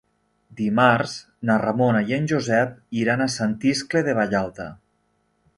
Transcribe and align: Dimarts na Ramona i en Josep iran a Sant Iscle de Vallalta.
Dimarts 0.61 1.11
na 1.49 1.57
Ramona 1.63 2.01
i 2.13 2.17
en 2.19 2.27
Josep 2.33 2.73
iran 3.03 3.23
a 3.27 3.31
Sant 3.37 3.55
Iscle 3.75 4.07
de 4.09 4.21
Vallalta. 4.23 4.71